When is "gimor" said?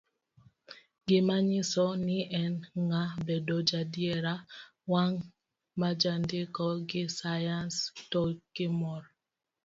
8.55-9.03